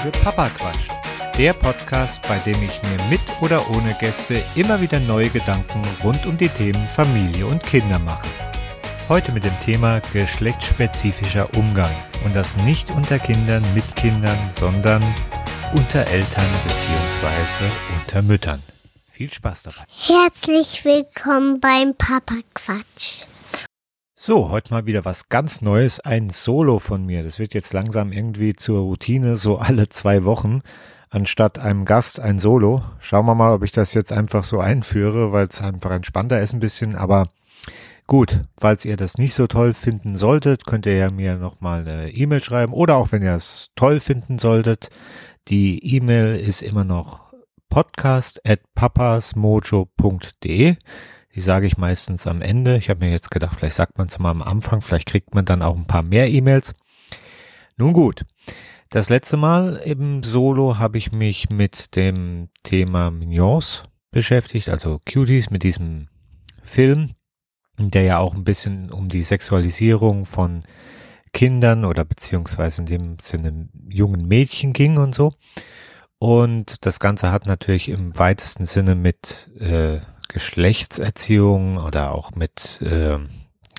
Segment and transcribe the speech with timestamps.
[0.00, 0.88] Folge Papa Quatsch.
[1.36, 6.24] Der Podcast, bei dem ich mir mit oder ohne Gäste immer wieder neue Gedanken rund
[6.26, 8.26] um die Themen Familie und Kinder mache.
[9.08, 11.94] Heute mit dem Thema geschlechtsspezifischer Umgang.
[12.24, 15.02] Und das nicht unter Kindern mit Kindern, sondern
[15.74, 17.64] unter Eltern bzw.
[17.98, 18.62] unter Müttern.
[19.10, 19.84] Viel Spaß dabei.
[19.98, 23.24] Herzlich willkommen beim Papa Quatsch.
[24.22, 27.22] So, heute mal wieder was ganz Neues, ein Solo von mir.
[27.22, 30.60] Das wird jetzt langsam irgendwie zur Routine, so alle zwei Wochen,
[31.08, 32.82] anstatt einem Gast ein Solo.
[32.98, 36.52] Schauen wir mal, ob ich das jetzt einfach so einführe, weil es einfach entspannter ist
[36.52, 36.96] ein bisschen.
[36.96, 37.28] Aber
[38.06, 42.10] gut, falls ihr das nicht so toll finden solltet, könnt ihr ja mir nochmal eine
[42.10, 42.74] E-Mail schreiben.
[42.74, 44.90] Oder auch wenn ihr es toll finden solltet,
[45.48, 47.32] die E-Mail ist immer noch
[47.70, 50.76] podcast at papasmojo.de.
[51.34, 52.76] Die sage ich meistens am Ende.
[52.76, 55.44] Ich habe mir jetzt gedacht, vielleicht sagt man es mal am Anfang, vielleicht kriegt man
[55.44, 56.74] dann auch ein paar mehr E-Mails.
[57.76, 58.24] Nun gut,
[58.90, 65.50] das letzte Mal im Solo habe ich mich mit dem Thema Mignons beschäftigt, also Cuties,
[65.50, 66.08] mit diesem
[66.62, 67.12] Film,
[67.78, 70.64] der ja auch ein bisschen um die Sexualisierung von
[71.32, 75.32] Kindern oder beziehungsweise in dem Sinne jungen Mädchen ging und so.
[76.18, 80.00] Und das Ganze hat natürlich im weitesten Sinne mit äh,
[80.32, 83.18] Geschlechtserziehung oder auch mit äh,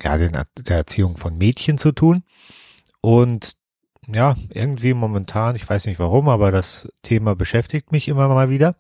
[0.04, 2.24] ja, der Erziehung von Mädchen zu tun.
[3.02, 3.56] Und
[4.08, 8.76] ja, irgendwie momentan, ich weiß nicht warum, aber das Thema beschäftigt mich immer mal wieder.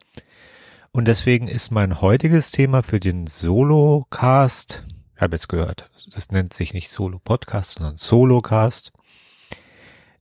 [0.91, 4.83] Und deswegen ist mein heutiges Thema für den Solo-Cast,
[5.15, 8.91] ich habe jetzt gehört, das nennt sich nicht Solo-Podcast, sondern Solo-Cast.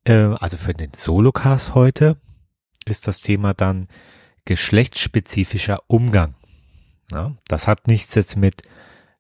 [0.05, 2.17] Äh, also für den Solo-Cast heute
[2.85, 3.89] ist das Thema dann
[4.45, 6.35] geschlechtsspezifischer Umgang.
[7.13, 8.63] Ja, das hat nichts jetzt mit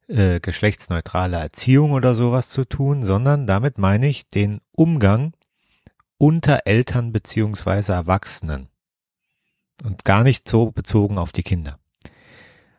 [0.08, 5.32] äh, geschlechtsneutraler Erziehung oder sowas zu tun, sondern damit meine ich den Umgang
[6.18, 8.68] unter Eltern beziehungsweise Erwachsenen
[9.84, 11.78] und gar nicht so bezogen auf die Kinder.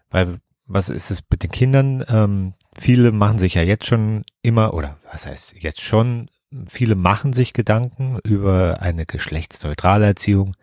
[0.09, 2.05] Weil was ist es mit den Kindern?
[2.07, 6.29] Ähm, viele machen sich ja jetzt schon immer, oder was heißt jetzt schon,
[6.67, 10.55] viele machen sich Gedanken über eine geschlechtsneutrale Erziehung.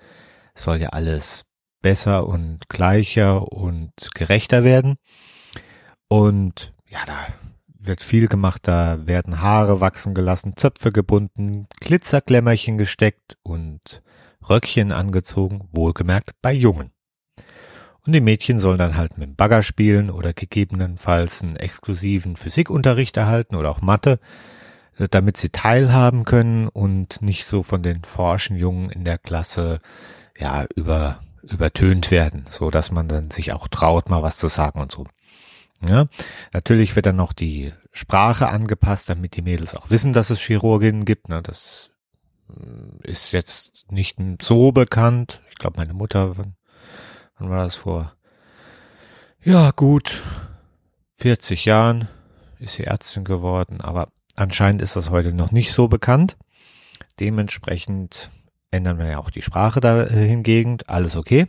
[0.55, 1.48] soll ja alles
[1.81, 4.97] besser und gleicher und gerechter werden.
[6.09, 7.27] Und ja, da
[7.79, 14.03] wird viel gemacht, da werden Haare wachsen gelassen, Zöpfe gebunden, Glitzerklemmerchen gesteckt und
[14.49, 16.93] Röckchen angezogen, wohlgemerkt bei Jungen.
[18.05, 23.17] Und die Mädchen sollen dann halt mit dem Bagger spielen oder gegebenenfalls einen exklusiven Physikunterricht
[23.17, 24.19] erhalten oder auch Mathe,
[25.11, 29.81] damit sie teilhaben können und nicht so von den forschen Jungen in der Klasse
[30.39, 31.21] ja über
[31.51, 35.07] übertönt werden, so dass man dann sich auch traut, mal was zu sagen und so.
[35.87, 36.07] Ja,
[36.53, 41.05] natürlich wird dann noch die Sprache angepasst, damit die Mädels auch wissen, dass es Chirurginnen
[41.05, 41.29] gibt.
[41.29, 41.41] Ne?
[41.43, 41.91] Das
[42.51, 45.41] äh, ist jetzt nicht so bekannt.
[45.51, 46.57] Ich glaube, meine Mutter, wann,
[47.39, 48.15] wann war das vor?
[49.43, 50.23] Ja, gut,
[51.15, 52.09] 40 Jahren
[52.59, 56.37] ist sie Ärztin geworden, aber anscheinend ist das heute noch nicht so bekannt.
[57.21, 58.31] Dementsprechend
[58.71, 61.47] ändern wir ja auch die Sprache da hingegen, alles okay.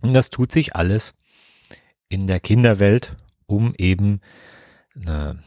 [0.00, 1.14] Und das tut sich alles
[2.08, 4.20] in der Kinderwelt, um eben
[4.94, 5.42] eine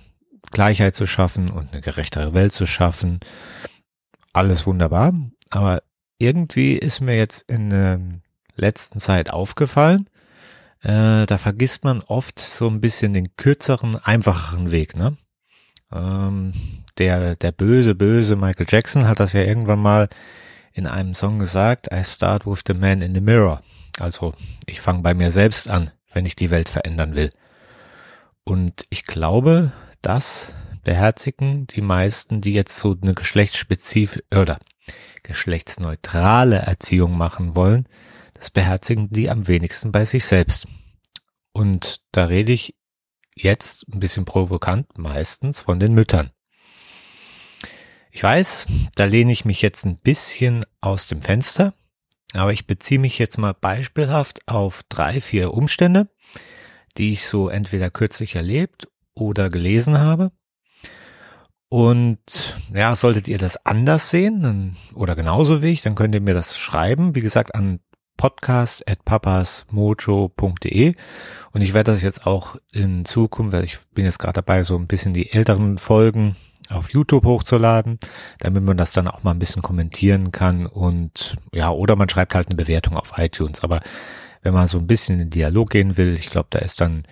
[0.52, 3.20] Gleichheit zu schaffen und eine gerechtere Welt zu schaffen.
[4.32, 5.14] Alles wunderbar.
[5.50, 5.84] Aber
[6.20, 8.00] irgendwie ist mir jetzt in der
[8.56, 10.10] letzten Zeit aufgefallen,
[10.82, 14.96] äh, da vergisst man oft so ein bisschen den kürzeren, einfacheren Weg.
[14.96, 15.18] Ne?
[15.92, 16.54] Ähm,
[16.98, 20.10] der, der böse, böse Michael Jackson hat das ja irgendwann mal
[20.74, 23.62] in einem Song gesagt, I start with the man in the mirror.
[24.00, 24.34] Also
[24.66, 27.30] ich fange bei mir selbst an, wenn ich die Welt verändern will.
[28.44, 34.60] Und ich glaube, das beherzigen die meisten, die jetzt so eine geschlechtsspezifische oder
[35.22, 37.88] geschlechtsneutrale Erziehung machen wollen,
[38.34, 40.68] das beherzigen die am wenigsten bei sich selbst.
[41.54, 42.76] Und da rede ich
[43.36, 46.32] jetzt ein bisschen provokant meistens von den Müttern.
[48.16, 51.74] Ich weiß, da lehne ich mich jetzt ein bisschen aus dem Fenster,
[52.34, 56.10] aber ich beziehe mich jetzt mal beispielhaft auf drei, vier Umstände,
[56.96, 60.32] die ich so entweder kürzlich erlebt oder gelesen habe.
[61.70, 66.36] Und ja, solltet ihr das anders sehen oder genauso wie ich, dann könnt ihr mir
[66.36, 67.16] das schreiben.
[67.16, 67.80] Wie gesagt, an
[68.18, 70.94] podcast.papasmojo.de
[71.52, 74.78] und ich werde das jetzt auch in Zukunft, weil ich bin jetzt gerade dabei, so
[74.78, 76.36] ein bisschen die älteren Folgen
[76.74, 78.00] auf YouTube hochzuladen,
[78.40, 82.36] damit man das dann auch mal ein bisschen kommentieren kann und ja, oder man schreibt
[82.36, 83.62] halt eine Bewertung auf iTunes.
[83.62, 83.82] Aber
[84.42, 87.04] wenn man so ein bisschen in den Dialog gehen will, ich glaube, da ist dann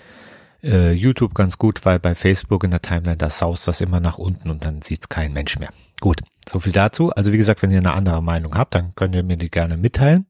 [0.64, 4.18] äh, YouTube ganz gut, weil bei Facebook in der Timeline, da saust das immer nach
[4.18, 5.72] unten und dann sieht's kein Mensch mehr.
[6.00, 7.12] Gut, so viel dazu.
[7.12, 9.78] Also wie gesagt, wenn ihr eine andere Meinung habt, dann könnt ihr mir die gerne
[9.78, 10.28] mitteilen.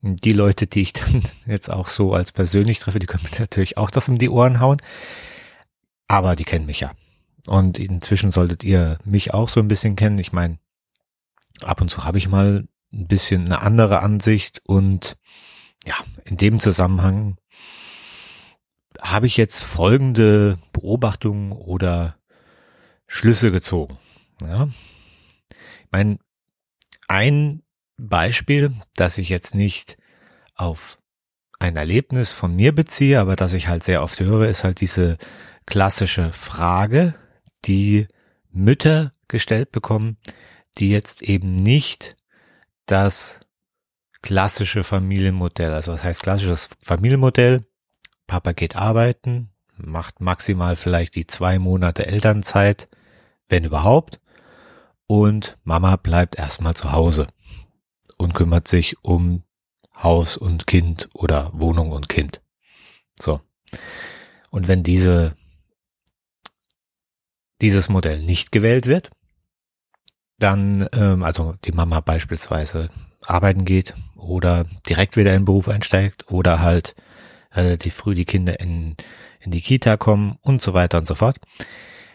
[0.00, 3.76] Die Leute, die ich dann jetzt auch so als persönlich treffe, die können mir natürlich
[3.76, 4.78] auch das um die Ohren hauen.
[6.06, 6.92] Aber die kennen mich ja.
[7.46, 10.18] Und inzwischen solltet ihr mich auch so ein bisschen kennen.
[10.18, 10.58] Ich meine,
[11.62, 15.16] ab und zu habe ich mal ein bisschen eine andere Ansicht und
[15.86, 15.94] ja,
[16.24, 17.36] in dem Zusammenhang
[19.00, 22.16] habe ich jetzt folgende Beobachtungen oder
[23.06, 23.98] Schlüsse gezogen.
[24.42, 24.68] Ja.
[25.48, 26.18] Ich meine,
[27.06, 27.62] ein
[27.96, 29.96] Beispiel, das ich jetzt nicht
[30.54, 30.98] auf
[31.58, 35.18] ein Erlebnis von mir beziehe, aber das ich halt sehr oft höre, ist halt diese
[35.66, 37.14] klassische Frage,
[37.64, 38.06] die
[38.50, 40.16] Mütter gestellt bekommen,
[40.78, 42.16] die jetzt eben nicht
[42.86, 43.40] das
[44.22, 47.64] klassische Familienmodell, also was heißt klassisches Familienmodell?
[48.26, 52.88] Papa geht arbeiten, macht maximal vielleicht die zwei Monate Elternzeit,
[53.48, 54.20] wenn überhaupt,
[55.06, 57.28] und Mama bleibt erstmal zu Hause
[58.18, 59.44] und kümmert sich um
[60.02, 62.42] Haus und Kind oder Wohnung und Kind.
[63.18, 63.40] So.
[64.50, 65.34] Und wenn diese,
[67.60, 69.10] dieses Modell nicht gewählt wird,
[70.38, 72.90] dann, ähm, also die Mama beispielsweise
[73.22, 76.94] arbeiten geht oder direkt wieder in den Beruf einsteigt oder halt
[77.52, 78.96] relativ früh die Kinder in,
[79.40, 81.38] in die Kita kommen und so weiter und so fort.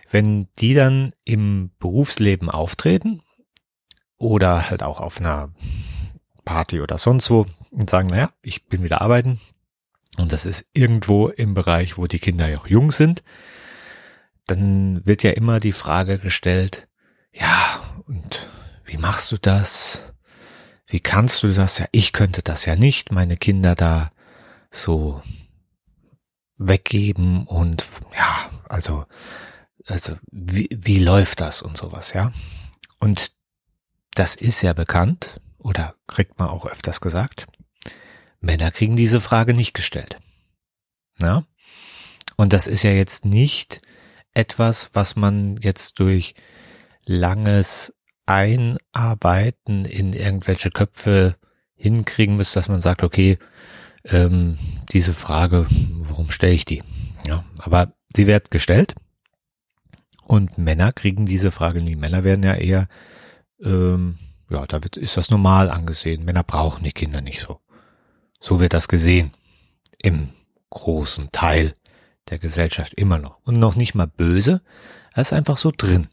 [0.10, 3.22] Wenn die dann im Berufsleben auftreten
[4.18, 5.52] oder halt auch auf einer
[6.46, 9.40] Party oder sonst wo und sagen, naja, ich bin wieder arbeiten
[10.18, 13.24] und das ist irgendwo im Bereich, wo die Kinder ja auch jung sind,
[14.48, 16.88] dann wird ja immer die Frage gestellt,
[17.32, 18.48] ja, und
[18.86, 20.04] wie machst du das?
[20.86, 21.80] Wie kannst du das?
[21.80, 24.12] Ja, ich könnte das ja nicht, meine Kinder da
[24.70, 25.22] so
[26.58, 29.06] weggeben und ja, also,
[29.86, 32.32] also wie, wie läuft das und sowas, ja?
[33.00, 33.32] Und
[34.14, 37.48] das ist ja bekannt oder kriegt man auch öfters gesagt.
[38.40, 40.20] Männer kriegen diese Frage nicht gestellt.
[41.20, 41.46] Ja?
[42.36, 43.82] Und das ist ja jetzt nicht
[44.34, 46.36] etwas, was man jetzt durch
[47.06, 47.94] langes
[48.26, 51.36] Einarbeiten in irgendwelche Köpfe
[51.76, 53.38] hinkriegen müsste, dass man sagt, okay,
[54.06, 54.58] ähm,
[54.92, 56.84] diese Frage, warum stelle ich die?
[57.28, 58.96] Ja, aber sie wird gestellt
[60.24, 61.96] und Männer kriegen diese Frage nie.
[61.96, 62.88] Männer werden ja eher,
[63.62, 64.18] ähm,
[64.50, 66.24] ja, da wird, ist das normal angesehen.
[66.26, 67.60] Männer brauchen die Kinder nicht so.
[68.40, 69.32] So wird das gesehen.
[70.02, 70.30] Im
[70.70, 71.74] großen Teil
[72.30, 73.40] der Gesellschaft immer noch.
[73.44, 74.62] Und noch nicht mal böse,
[75.14, 76.08] er ist einfach so drin.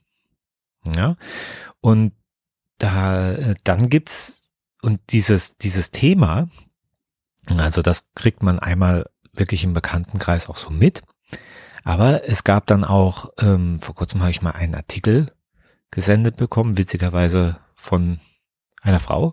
[0.96, 1.16] Ja.
[1.80, 2.12] Und
[2.78, 4.52] da, äh, dann gibt's,
[4.82, 6.48] und dieses, dieses Thema,
[7.56, 11.02] also das kriegt man einmal wirklich im Bekanntenkreis auch so mit.
[11.84, 15.26] Aber es gab dann auch, ähm, vor kurzem habe ich mal einen Artikel
[15.90, 18.20] gesendet bekommen, witzigerweise von
[18.82, 19.32] einer Frau.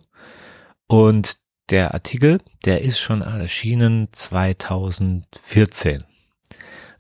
[0.88, 1.38] Und
[1.70, 6.06] der Artikel, der ist schon erschienen 2014.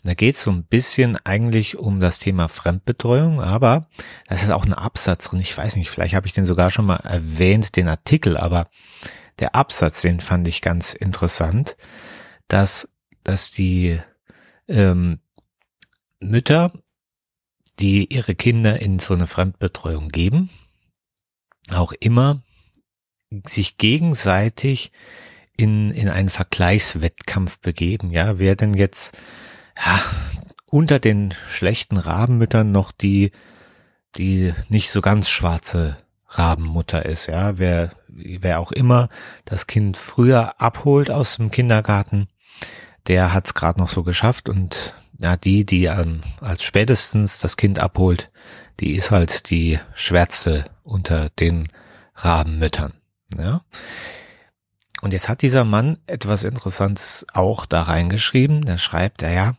[0.07, 3.89] Da geht es so ein bisschen eigentlich um das Thema Fremdbetreuung, aber
[4.27, 5.41] da ist auch ein Absatz drin.
[5.41, 8.69] Ich weiß nicht, vielleicht habe ich den sogar schon mal erwähnt, den Artikel, aber
[9.39, 11.75] der Absatz, den fand ich ganz interessant,
[12.47, 12.89] dass,
[13.25, 13.99] dass die
[14.69, 15.19] ähm,
[16.21, 16.71] Mütter,
[17.79, 20.49] die ihre Kinder in so eine Fremdbetreuung geben,
[21.73, 22.43] auch immer
[23.45, 24.93] sich gegenseitig
[25.57, 28.11] in, in einen Vergleichswettkampf begeben.
[28.11, 29.17] Ja, wer denn jetzt
[29.85, 30.01] ja,
[30.69, 33.31] unter den schlechten Rabenmüttern noch die,
[34.15, 35.97] die nicht so ganz schwarze
[36.29, 39.09] Rabenmutter ist, ja, wer, wer auch immer
[39.45, 42.27] das Kind früher abholt aus dem Kindergarten,
[43.07, 47.79] der hat's gerade noch so geschafft und ja, die, die ähm, als spätestens das Kind
[47.79, 48.29] abholt,
[48.79, 51.69] die ist halt die schwärzte unter den
[52.15, 52.93] Rabenmüttern,
[53.37, 53.61] ja.
[55.01, 58.63] Und jetzt hat dieser Mann etwas Interessantes auch da reingeschrieben.
[58.63, 59.57] Da schreibt er ja,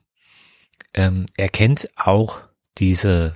[0.94, 2.40] ähm, er kennt auch
[2.78, 3.34] diese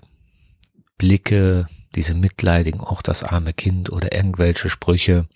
[0.99, 5.29] Blicke, diese mitleidigen, auch das arme Kind oder irgendwelche Sprüche.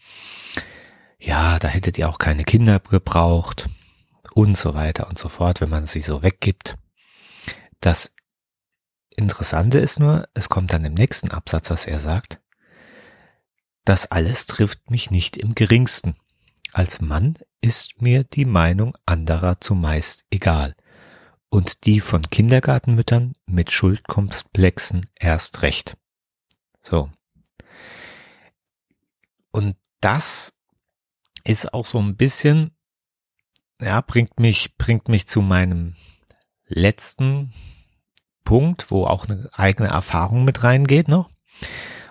[1.18, 3.68] Ja, da hättet ihr auch keine Kinder gebraucht
[4.32, 6.76] und so weiter und so fort, wenn man sie so weggibt.
[7.80, 8.14] Das
[9.16, 12.40] Interessante ist nur, es kommt dann im nächsten Absatz, was er sagt.
[13.84, 16.16] Das alles trifft mich nicht im geringsten.
[16.72, 20.76] Als Mann ist mir die Meinung anderer zumeist egal
[21.56, 25.96] und die von Kindergartenmüttern mit Schuldkomplexen erst recht.
[26.82, 27.10] So.
[29.52, 30.52] Und das
[31.44, 32.76] ist auch so ein bisschen,
[33.80, 35.96] ja, bringt mich, bringt mich zu meinem
[36.66, 37.54] letzten
[38.44, 41.30] Punkt, wo auch eine eigene Erfahrung mit reingeht noch.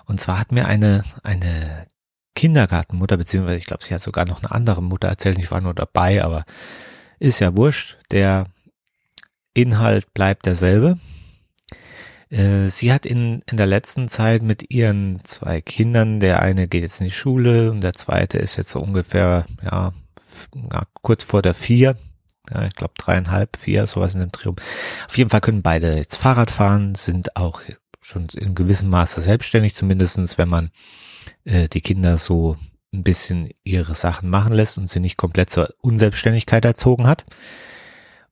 [0.06, 1.86] Und zwar hat mir eine, eine
[2.34, 5.75] Kindergartenmutter, beziehungsweise ich glaube, sie hat sogar noch eine andere Mutter erzählt, ich war nur
[5.75, 6.46] dabei, aber
[7.20, 7.98] ist ja wurscht.
[8.10, 8.48] Der
[9.55, 11.00] Inhalt bleibt derselbe.
[12.29, 16.83] Äh, sie hat in, in der letzten Zeit mit ihren zwei Kindern, der eine geht
[16.83, 19.93] jetzt in die Schule und der zweite ist jetzt so ungefähr, ja,
[21.01, 21.97] kurz vor der vier,
[22.50, 24.62] ja, ich glaube dreieinhalb, vier, sowas in dem Triumph.
[25.07, 27.62] Auf jeden Fall können beide jetzt Fahrrad fahren, sind auch
[28.01, 30.71] schon in gewissem Maße selbstständig, zumindestens wenn man
[31.45, 32.57] äh, die Kinder so
[32.93, 37.25] ein bisschen ihre Sachen machen lässt und sie nicht komplett zur Unselbstständigkeit erzogen hat.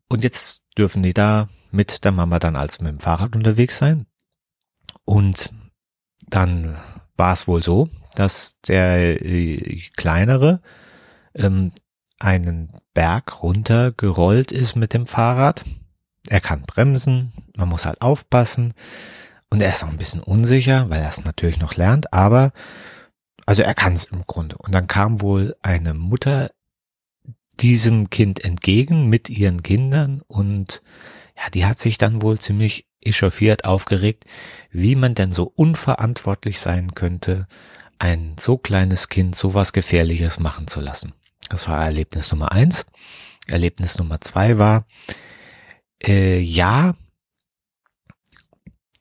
[0.10, 4.06] Und jetzt dürfen die da mit der Mama dann als mit dem Fahrrad unterwegs sein.
[5.06, 5.52] Und
[6.28, 6.78] dann
[7.16, 10.62] war es wohl so, dass der äh, kleinere
[11.36, 11.72] ähm,
[12.20, 15.64] einen Berg runtergerollt ist mit dem Fahrrad.
[16.30, 18.74] Er kann bremsen, man muss halt aufpassen.
[19.50, 22.54] Und er ist noch ein bisschen unsicher, weil er es natürlich noch lernt, aber
[23.46, 24.58] also er kann es im Grunde.
[24.58, 26.50] Und dann kam wohl eine Mutter
[27.64, 30.82] diesem Kind entgegen mit ihren Kindern und
[31.38, 34.26] ja, die hat sich dann wohl ziemlich echauffiert, aufgeregt,
[34.70, 37.48] wie man denn so unverantwortlich sein könnte,
[38.00, 41.14] ein so kleines Kind so was Gefährliches machen zu lassen.
[41.50, 42.86] Das war Erlebnis Nummer eins.
[43.48, 44.86] Erlebnis Nummer zwei war,
[46.06, 46.96] äh, ja,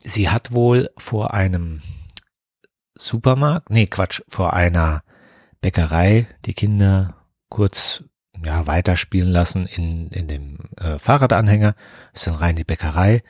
[0.04, 1.82] sie hat wohl vor einem
[2.94, 5.02] Supermarkt, nee, Quatsch, vor einer
[5.60, 7.16] Bäckerei die Kinder
[7.48, 8.04] kurz
[8.44, 11.74] ja, weiterspielen lassen in, in dem äh, Fahrradanhänger,
[12.12, 13.22] ist dann rein in die Bäckerei,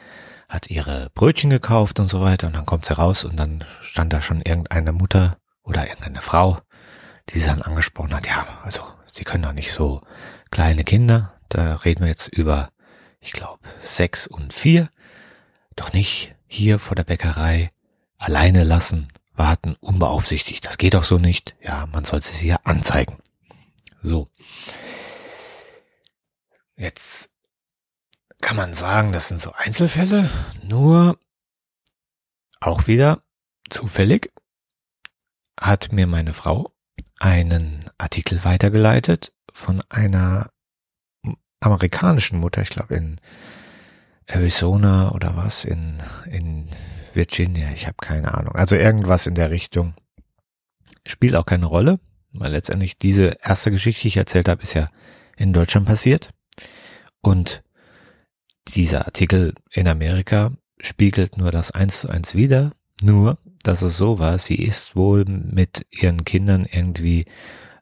[0.49, 4.13] hat ihre Brötchen gekauft und so weiter und dann kommt sie raus und dann stand
[4.13, 6.59] da schon irgendeine Mutter oder irgendeine Frau,
[7.31, 10.03] die sie dann angesprochen hat, ja, also sie können doch nicht so
[10.51, 12.71] kleine Kinder, da reden wir jetzt über,
[13.21, 14.89] ich glaube, sechs und vier,
[15.77, 17.71] doch nicht hier vor der Bäckerei
[18.19, 20.67] alleine lassen, warten, unbeaufsichtigt.
[20.67, 21.55] Das geht doch so nicht.
[21.63, 23.19] Ja, man soll sie ja anzeigen.
[24.03, 24.29] So.
[26.83, 27.31] Jetzt
[28.41, 30.29] kann man sagen, das sind so Einzelfälle,
[30.65, 31.17] nur
[32.59, 33.23] auch wieder
[33.71, 34.33] zufällig
[35.61, 36.73] hat mir meine Frau
[37.21, 40.51] einen Artikel weitergeleitet von einer
[41.61, 43.21] amerikanischen Mutter, ich glaube in
[44.27, 46.69] Arizona oder was, in, in
[47.15, 48.57] Virginia, ich habe keine Ahnung.
[48.57, 49.95] Also irgendwas in der Richtung.
[51.07, 52.01] Spielt auch keine Rolle,
[52.33, 54.91] weil letztendlich diese erste Geschichte, die ich erzählt habe, ist ja
[55.37, 56.31] in Deutschland passiert.
[57.23, 57.63] Und
[58.69, 64.19] dieser Artikel in Amerika spiegelt nur das eins zu eins wider, nur, dass es so
[64.19, 67.25] war, sie ist wohl mit ihren Kindern irgendwie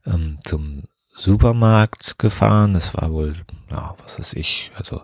[0.07, 2.75] ähm, zum Supermarkt gefahren.
[2.75, 3.35] Es war wohl,
[3.71, 5.03] ja, was weiß ich, also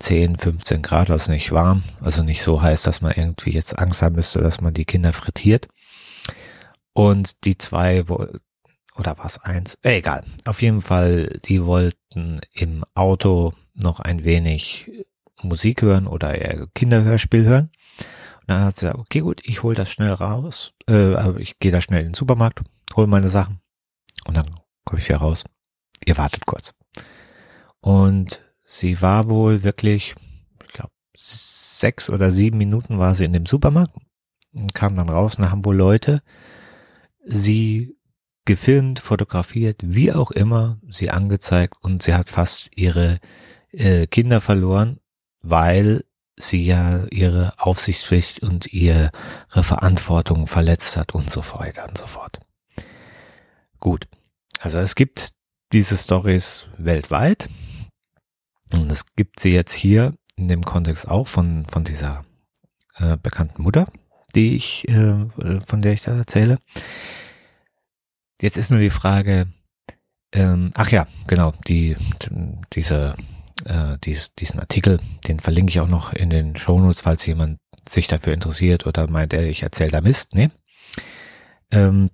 [0.00, 4.02] 10, 15 Grad, also nicht warm, also nicht so heiß, dass man irgendwie jetzt Angst
[4.02, 5.68] haben müsste, dass man die Kinder frittiert.
[6.92, 8.08] Und die zwei
[8.98, 10.24] oder was eins, äh, egal.
[10.44, 14.90] Auf jeden Fall, die wollten im Auto noch ein wenig
[15.40, 17.70] Musik hören oder eher Kinderhörspiel hören.
[18.40, 21.70] Und dann hat sie gesagt, okay, gut, ich hole das schnell raus, äh, ich gehe
[21.70, 22.62] da schnell in den Supermarkt,
[22.96, 23.60] hole meine Sachen
[24.26, 25.44] und dann komme ich wieder raus.
[26.04, 26.74] Ihr wartet kurz.
[27.80, 30.14] Und sie war wohl wirklich,
[30.66, 33.94] ich glaube, sechs oder sieben Minuten war sie in dem Supermarkt
[34.54, 36.22] und kam dann raus und haben wohl Leute
[37.24, 37.97] sie
[38.48, 43.20] gefilmt, fotografiert, wie auch immer, sie angezeigt und sie hat fast ihre
[43.72, 45.00] äh, Kinder verloren,
[45.42, 46.02] weil
[46.38, 49.12] sie ja ihre Aufsichtspflicht und ihre
[49.50, 52.40] Verantwortung verletzt hat und so weiter und so fort.
[53.80, 54.08] Gut,
[54.60, 55.34] also es gibt
[55.74, 57.50] diese Stories weltweit
[58.72, 62.24] und es gibt sie jetzt hier in dem Kontext auch von, von dieser
[62.96, 63.92] äh, bekannten Mutter,
[64.34, 65.26] die ich, äh,
[65.66, 66.58] von der ich da erzähle.
[68.40, 69.48] Jetzt ist nur die Frage,
[70.32, 71.96] ähm, ach ja, genau, die,
[72.72, 73.16] diese,
[73.64, 78.06] äh, dies, diesen Artikel, den verlinke ich auch noch in den Shownotes, falls jemand sich
[78.06, 80.50] dafür interessiert oder meint, ich erzähle da Mist, ne?
[81.70, 82.10] Ähm,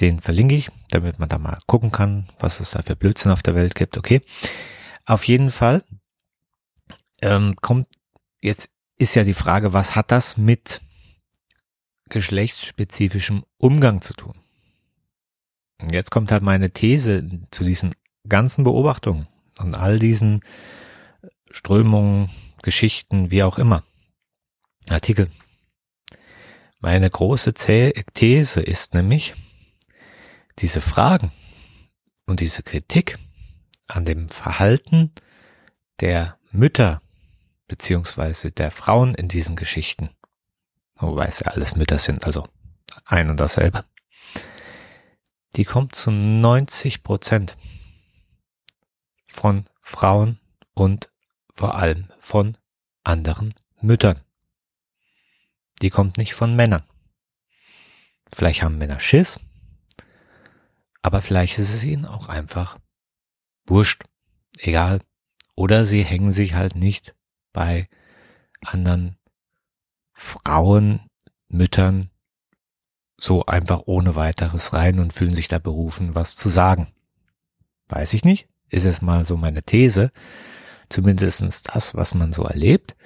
[0.00, 3.42] den verlinke ich, damit man da mal gucken kann, was es da für Blödsinn auf
[3.42, 4.22] der Welt gibt, okay?
[5.04, 5.84] Auf jeden Fall
[7.22, 7.86] ähm, kommt,
[8.40, 10.80] jetzt ist ja die Frage, was hat das mit
[12.08, 14.34] geschlechtsspezifischem Umgang zu tun?
[15.90, 17.94] Jetzt kommt halt meine These zu diesen
[18.28, 19.28] ganzen Beobachtungen
[19.58, 20.40] und all diesen
[21.50, 22.30] Strömungen,
[22.62, 23.84] Geschichten, wie auch immer.
[24.88, 25.30] Artikel.
[26.80, 29.34] Meine große These ist nämlich,
[30.58, 31.32] diese Fragen
[32.26, 33.18] und diese Kritik
[33.88, 35.12] an dem Verhalten
[36.00, 37.02] der Mütter
[37.68, 40.10] beziehungsweise der Frauen in diesen Geschichten,
[40.96, 42.46] wobei es ja alles Mütter sind, also
[43.04, 43.84] ein und dasselbe.
[45.56, 47.56] Die kommt zu 90 Prozent
[49.24, 50.38] von Frauen
[50.74, 51.10] und
[51.50, 52.58] vor allem von
[53.04, 54.20] anderen Müttern.
[55.80, 56.82] Die kommt nicht von Männern.
[58.32, 59.40] Vielleicht haben Männer Schiss,
[61.00, 62.78] aber vielleicht ist es ihnen auch einfach
[63.64, 64.04] wurscht,
[64.58, 65.00] egal.
[65.54, 67.14] Oder sie hängen sich halt nicht
[67.52, 67.88] bei
[68.60, 69.16] anderen
[70.12, 71.08] Frauen,
[71.48, 72.10] Müttern
[73.18, 76.88] so einfach ohne weiteres rein und fühlen sich da berufen, was zu sagen.
[77.88, 78.48] Weiß ich nicht.
[78.68, 80.10] Ist es mal so meine These.
[80.88, 82.96] Zumindestens das, was man so erlebt.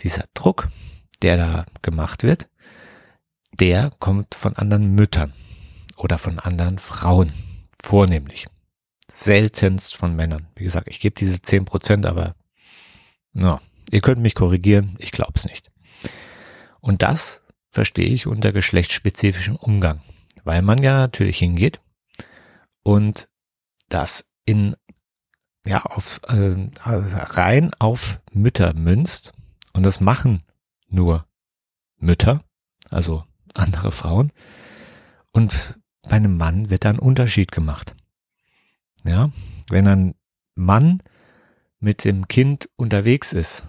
[0.00, 0.68] Dieser Druck,
[1.22, 2.48] der da gemacht wird,
[3.52, 5.32] der kommt von anderen Müttern
[5.96, 7.32] oder von anderen Frauen.
[7.82, 8.46] Vornehmlich.
[9.10, 10.46] Seltenst von Männern.
[10.54, 12.34] Wie gesagt, ich gebe diese zehn Prozent, aber
[13.32, 13.60] na,
[13.90, 15.70] ihr könnt mich korrigieren, ich glaub's nicht.
[16.80, 20.02] Und das verstehe ich unter geschlechtsspezifischem Umgang,
[20.44, 21.80] weil man ja natürlich hingeht
[22.82, 23.28] und
[23.88, 24.76] das in
[25.66, 29.32] ja auf äh, rein auf Mütter münzt.
[29.74, 30.42] Und das machen
[30.88, 31.26] nur
[31.98, 32.42] Mütter,
[32.90, 34.32] also andere Frauen.
[35.30, 37.94] Und bei einem Mann wird da ein Unterschied gemacht.
[39.04, 39.30] Ja,
[39.68, 40.14] wenn ein
[40.54, 41.02] Mann
[41.78, 43.64] mit dem Kind unterwegs ist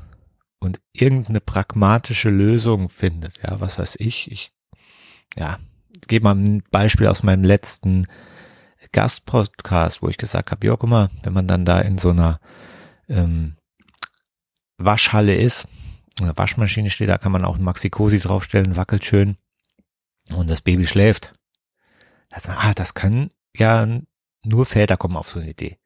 [0.59, 4.51] und irgendeine pragmatische Lösung findet, ja, was weiß ich, ich,
[5.37, 5.59] ja,
[6.07, 8.07] gebe mal ein Beispiel aus meinem letzten
[8.91, 12.39] Gastpodcast, wo ich gesagt habe, ja, guck mal, wenn man dann da in so einer
[13.07, 13.55] ähm,
[14.77, 15.67] Waschhalle ist,
[16.19, 19.37] eine Waschmaschine steht, da kann man auch ein Maxi-Cosi draufstellen, wackelt schön
[20.33, 21.33] und das Baby schläft.
[22.29, 23.87] Das, ah, das können ja
[24.43, 25.77] nur Väter kommen auf so eine Idee.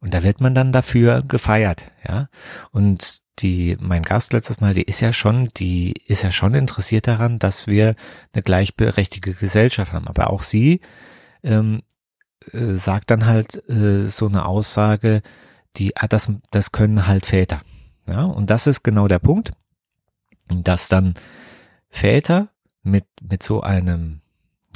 [0.00, 2.28] Und da wird man dann dafür gefeiert, ja.
[2.70, 7.06] Und die, mein Gast letztes Mal, die ist ja schon, die ist ja schon interessiert
[7.06, 7.94] daran, dass wir
[8.32, 10.06] eine gleichberechtigte Gesellschaft haben.
[10.06, 10.80] Aber auch sie
[11.42, 11.82] ähm,
[12.52, 15.22] äh, sagt dann halt äh, so eine Aussage,
[15.76, 17.62] die, ah, das, das können halt Väter.
[18.08, 19.52] Ja, und das ist genau der Punkt,
[20.48, 21.14] dass dann
[21.88, 22.50] Väter
[22.82, 24.20] mit, mit so einem,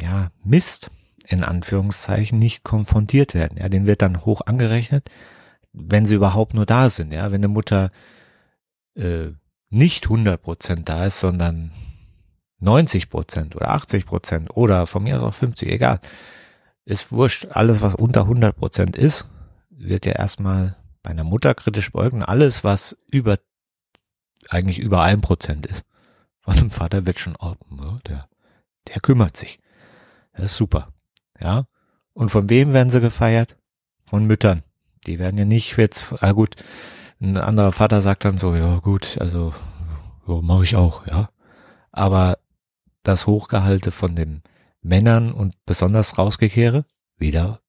[0.00, 0.90] ja, Mist,
[1.26, 3.58] in Anführungszeichen nicht konfrontiert werden.
[3.58, 5.10] Ja, den wird dann hoch angerechnet,
[5.72, 7.12] wenn sie überhaupt nur da sind.
[7.12, 7.90] Ja, wenn eine Mutter
[8.96, 9.32] äh,
[9.70, 11.72] nicht 100 Prozent da ist, sondern
[12.60, 16.00] 90 Prozent oder 80 Prozent oder von mir aus auch 50, egal.
[16.84, 17.46] Ist wurscht.
[17.50, 19.26] Alles, was unter 100 Prozent ist,
[19.70, 22.22] wird ja erstmal bei einer Mutter kritisch beugen.
[22.22, 23.38] Alles, was über,
[24.48, 25.84] eigentlich über ein Prozent ist,
[26.40, 27.54] von einem Vater wird schon, oh,
[28.06, 28.28] der,
[28.88, 29.58] der kümmert sich.
[30.32, 30.92] Das ist super.
[31.40, 31.66] Ja.
[32.12, 33.58] Und von wem werden sie gefeiert?
[34.06, 34.62] Von Müttern.
[35.06, 36.56] Die werden ja nicht jetzt, ah gut,
[37.20, 39.54] ein anderer Vater sagt dann so, ja gut, also
[40.26, 41.30] so mache ich auch, ja.
[41.92, 42.38] Aber
[43.02, 44.42] das Hochgehalte von den
[44.82, 46.84] Männern und besonders rausgekehre
[47.16, 47.60] wieder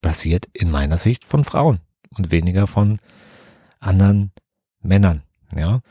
[0.00, 1.80] passiert in meiner Sicht von Frauen
[2.16, 3.00] und weniger von
[3.80, 4.32] anderen
[4.80, 5.22] Männern,
[5.54, 5.82] ja.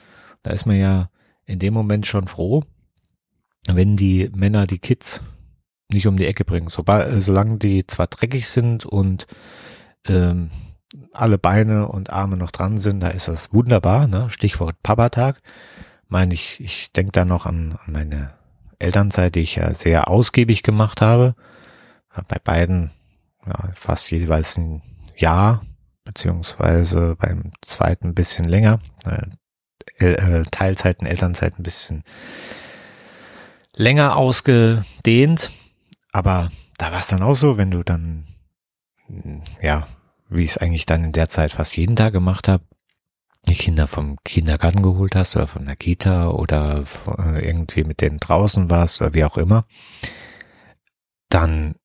[0.41, 1.09] Da ist man ja
[1.45, 2.63] in dem Moment schon froh,
[3.67, 5.21] wenn die Männer die Kids
[5.91, 6.69] nicht um die Ecke bringen.
[6.69, 9.27] Sobald, solange die zwar dreckig sind und
[10.07, 10.49] ähm,
[11.13, 14.07] alle Beine und Arme noch dran sind, da ist das wunderbar.
[14.07, 14.29] Ne?
[14.29, 15.41] Stichwort Papatag.
[16.07, 18.33] Meine ich, ich denke da noch an, an meine
[18.79, 21.35] Elternzeit, die ich ja sehr ausgiebig gemacht habe.
[22.27, 22.91] Bei beiden
[23.45, 24.81] ja, fast jeweils ein
[25.15, 25.63] Jahr,
[26.03, 28.79] beziehungsweise beim zweiten ein bisschen länger.
[29.05, 29.27] Äh,
[29.99, 32.03] äh, Teilzeit und Elternzeit ein bisschen
[33.75, 35.51] länger ausgedehnt.
[36.11, 38.25] Aber da war es dann auch so, wenn du dann,
[39.61, 39.87] ja,
[40.29, 42.63] wie ich es eigentlich dann in der Zeit fast jeden Tag gemacht habe,
[43.47, 46.83] die Kinder vom Kindergarten geholt hast oder von der Kita oder
[47.17, 49.65] äh, irgendwie mit denen draußen warst oder wie auch immer,
[51.29, 51.75] dann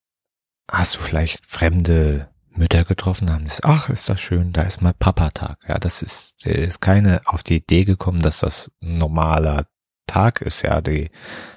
[0.69, 4.93] hast du vielleicht fremde Mütter getroffen haben gesagt, ach, ist das schön, da ist mal
[4.93, 5.59] Papa-Tag.
[5.67, 9.67] Ja, das ist, ist keine auf die Idee gekommen, dass das ein normaler
[10.07, 10.61] Tag ist.
[10.61, 11.09] Ja, die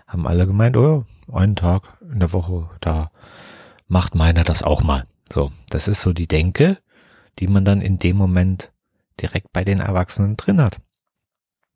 [0.06, 3.10] haben alle gemeint, oh, einen Tag in der Woche, da
[3.86, 5.06] macht meiner das auch mal.
[5.32, 6.78] So, das ist so die Denke,
[7.38, 8.72] die man dann in dem Moment
[9.20, 10.80] direkt bei den Erwachsenen drin hat.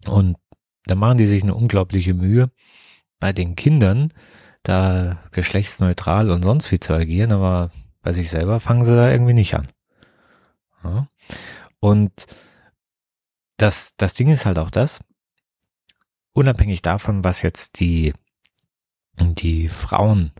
[0.06, 0.36] Und
[0.84, 2.50] da machen die sich eine unglaubliche Mühe,
[3.20, 4.12] bei den Kindern
[4.62, 9.34] da geschlechtsneutral und sonst wie zu agieren, aber bei sich selber fangen sie da irgendwie
[9.34, 9.68] nicht an.
[10.82, 11.08] Ja.
[11.78, 12.26] Und
[13.56, 15.04] das, das Ding ist halt auch das,
[16.32, 18.12] unabhängig davon, was jetzt die
[19.18, 20.32] die Frauen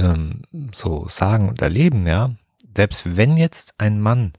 [0.00, 2.34] ähm, so sagen und erleben, ja,
[2.76, 4.32] selbst wenn jetzt ein Mann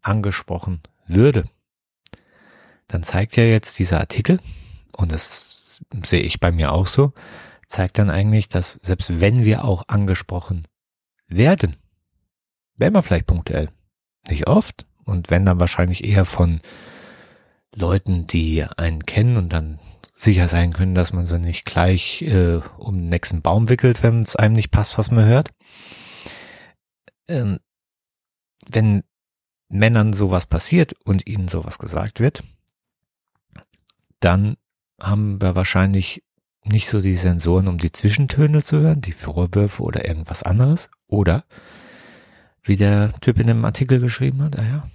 [0.00, 1.44] angesprochen würde,
[2.88, 4.40] dann zeigt ja jetzt dieser Artikel,
[4.96, 7.12] und das sehe ich bei mir auch so,
[7.66, 10.66] zeigt dann eigentlich, dass selbst wenn wir auch angesprochen
[11.26, 11.76] werden,
[12.76, 13.70] werden wir vielleicht punktuell.
[14.28, 14.86] Nicht oft.
[15.04, 16.60] Und wenn dann wahrscheinlich eher von
[17.74, 19.78] Leuten, die einen kennen und dann
[20.12, 24.22] sicher sein können, dass man sie nicht gleich äh, um den nächsten Baum wickelt, wenn
[24.22, 25.50] es einem nicht passt, was man hört.
[27.28, 27.60] Ähm,
[28.68, 29.04] wenn
[29.68, 32.42] Männern sowas passiert und ihnen sowas gesagt wird,
[34.20, 34.56] dann
[35.00, 36.22] haben wir wahrscheinlich
[36.64, 40.90] nicht so die Sensoren, um die Zwischentöne zu hören, die Vorwürfe oder irgendwas anderes.
[41.08, 41.44] Oder
[42.62, 44.88] wie der Typ in dem Artikel geschrieben hat, naja,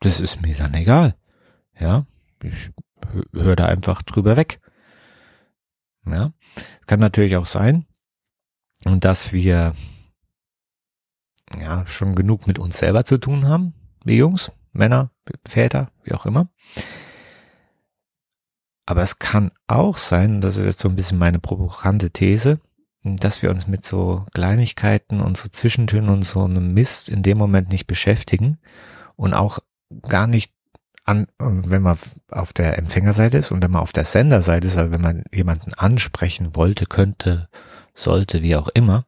[0.00, 1.14] das ist mir dann egal.
[1.80, 2.06] Ja,
[2.42, 2.70] ich
[3.32, 4.60] höre da einfach drüber weg.
[6.06, 6.32] Ja,
[6.86, 7.86] kann natürlich auch sein,
[8.84, 9.74] dass wir
[11.58, 15.10] ja schon genug mit uns selber zu tun haben, wie Jungs, Männer,
[15.46, 16.48] Väter, wie auch immer.
[18.86, 22.60] Aber es kann auch sein, das ist jetzt so ein bisschen meine provokante These,
[23.02, 27.38] dass wir uns mit so Kleinigkeiten und so Zwischentönen und so einem Mist in dem
[27.38, 28.58] Moment nicht beschäftigen
[29.16, 29.60] und auch
[30.02, 30.52] gar nicht
[31.04, 31.98] an, wenn man
[32.30, 35.74] auf der Empfängerseite ist und wenn man auf der Senderseite ist, also wenn man jemanden
[35.74, 37.48] ansprechen wollte, könnte,
[37.94, 39.06] sollte, wie auch immer,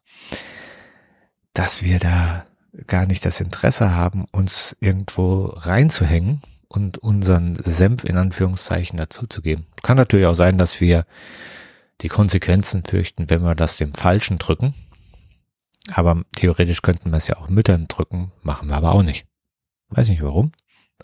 [1.55, 2.45] dass wir da
[2.87, 9.67] gar nicht das Interesse haben, uns irgendwo reinzuhängen und unseren Senf in Anführungszeichen dazuzugeben.
[9.83, 11.05] Kann natürlich auch sein, dass wir
[12.01, 14.75] die Konsequenzen fürchten, wenn wir das dem Falschen drücken.
[15.93, 19.27] Aber theoretisch könnten wir es ja auch Müttern drücken, machen wir aber auch nicht.
[19.91, 20.53] Weiß nicht warum.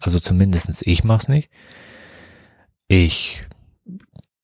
[0.00, 1.50] Also zumindestens ich mach's nicht.
[2.88, 3.44] Ich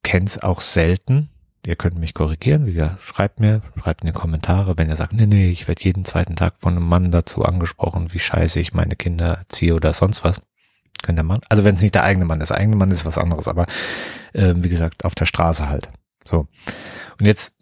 [0.02, 1.30] kenn's auch selten.
[1.66, 2.66] Ihr könnt mich korrigieren.
[2.66, 5.82] Wie gesagt, schreibt mir, schreibt in die Kommentare, wenn ihr sagt, nee, nee, ich werde
[5.82, 9.94] jeden zweiten Tag von einem Mann dazu angesprochen, wie scheiße ich meine Kinder ziehe oder
[9.94, 10.42] sonst was.
[11.02, 11.40] Könnt ihr Mann.
[11.48, 13.66] Also wenn es nicht der eigene Mann ist, der eigene Mann ist was anderes, aber
[14.34, 15.88] äh, wie gesagt, auf der Straße halt.
[16.28, 16.46] So.
[17.18, 17.56] Und jetzt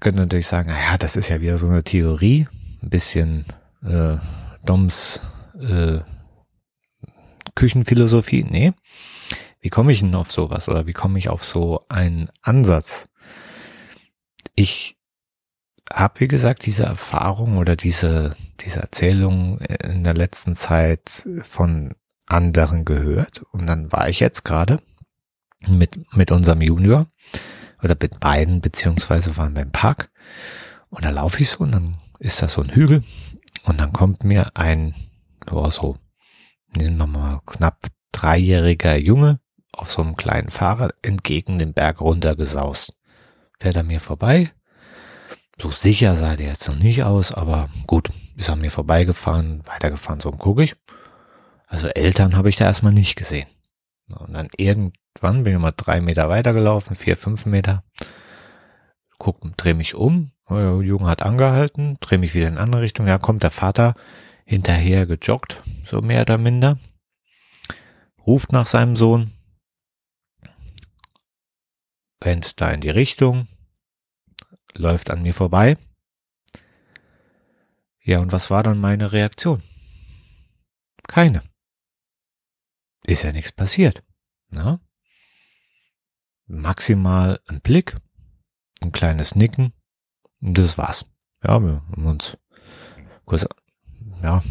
[0.00, 2.46] könnt ihr natürlich sagen, naja, das ist ja wieder so eine Theorie,
[2.82, 3.46] ein bisschen
[3.82, 4.16] äh,
[4.64, 5.20] Doms
[5.60, 6.00] äh,
[7.56, 8.44] Küchenphilosophie.
[8.48, 8.72] Nee.
[9.60, 13.08] Wie komme ich denn auf sowas oder wie komme ich auf so einen Ansatz?
[14.54, 14.96] Ich
[15.92, 21.94] habe, wie gesagt, diese Erfahrung oder diese, diese Erzählung in der letzten Zeit von
[22.26, 23.42] anderen gehört.
[23.52, 24.80] Und dann war ich jetzt gerade
[25.66, 27.06] mit, mit unserem Junior
[27.82, 30.10] oder mit beiden, beziehungsweise waren wir im Park.
[30.90, 33.02] Und da laufe ich so und dann ist da so ein Hügel
[33.64, 34.94] und dann kommt mir ein,
[35.50, 35.98] oh, so
[36.76, 39.40] nehmen wir mal knapp dreijähriger Junge
[39.72, 42.94] auf so einem kleinen Fahrrad entgegen den Berg runtergesaust.
[43.58, 44.50] Fährt er mir vorbei.
[45.60, 50.20] So sicher sah der jetzt noch nicht aus, aber gut, ist an mir vorbeigefahren, weitergefahren,
[50.20, 50.76] so gucke ich.
[51.66, 53.48] Also Eltern habe ich da erstmal nicht gesehen.
[54.08, 57.82] Und dann irgendwann bin ich mal drei Meter weitergelaufen, vier, fünf Meter.
[59.18, 60.32] Guck, dreh mich um.
[60.48, 63.06] Der Junge hat angehalten, dreh mich wieder in eine andere Richtung.
[63.08, 63.94] Ja, kommt der Vater
[64.46, 66.78] hinterher gejoggt, so mehr oder minder,
[68.24, 69.32] ruft nach seinem Sohn,
[72.22, 73.48] rennt da in die Richtung,
[74.74, 75.76] läuft an mir vorbei.
[78.02, 79.62] Ja, und was war dann meine Reaktion?
[81.08, 81.42] Keine.
[83.04, 84.04] Ist ja nichts passiert.
[84.48, 84.80] Na?
[86.46, 87.96] Maximal ein Blick,
[88.80, 89.72] ein kleines Nicken,
[90.40, 91.06] und das war's.
[91.42, 92.38] Ja, wir haben uns
[93.24, 93.46] kurz
[94.26, 94.42] ja,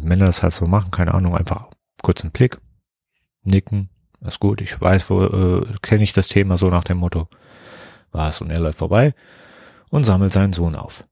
[0.00, 1.68] Männer das halt so machen, keine Ahnung, einfach
[2.00, 2.58] kurz einen Blick,
[3.42, 7.28] nicken, ist gut, ich weiß, wo, äh, kenne ich das Thema so nach dem Motto,
[8.12, 9.14] was und er läuft vorbei
[9.90, 11.04] und sammelt seinen Sohn auf.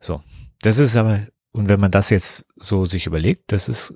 [0.00, 0.22] So,
[0.62, 3.94] das ist aber, und wenn man das jetzt so sich überlegt, das ist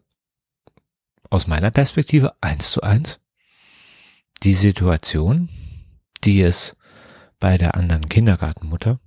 [1.31, 3.20] aus meiner Perspektive eins zu eins
[4.42, 5.48] die Situation,
[6.25, 6.77] die es
[7.38, 8.98] bei der anderen Kindergartenmutter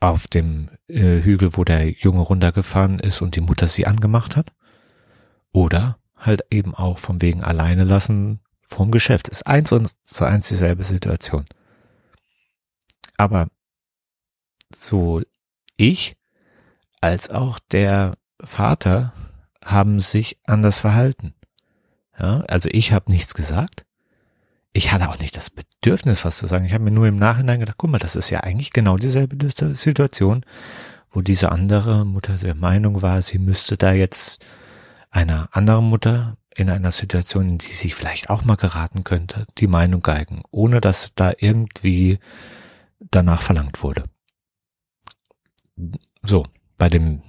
[0.00, 4.52] auf dem äh, Hügel, wo der Junge runtergefahren ist und die Mutter sie angemacht hat.
[5.52, 9.28] Oder halt eben auch vom wegen alleine lassen vom Geschäft.
[9.28, 11.46] Ist eins und zu eins dieselbe Situation.
[13.16, 13.48] Aber
[14.74, 15.22] so
[15.76, 16.16] ich
[17.00, 19.14] als auch der Vater
[19.64, 21.34] haben sich anders verhalten.
[22.18, 23.86] Ja, also ich habe nichts gesagt
[24.72, 26.64] ich hatte auch nicht das Bedürfnis, was zu sagen.
[26.64, 29.36] Ich habe mir nur im Nachhinein gedacht, guck mal, das ist ja eigentlich genau dieselbe
[29.74, 30.44] Situation,
[31.10, 34.44] wo diese andere Mutter der Meinung war, sie müsste da jetzt
[35.10, 39.66] einer anderen Mutter in einer Situation, in die sie vielleicht auch mal geraten könnte, die
[39.66, 42.18] Meinung geigen, ohne dass da irgendwie
[42.98, 44.04] danach verlangt wurde.
[46.22, 47.22] So, bei dem,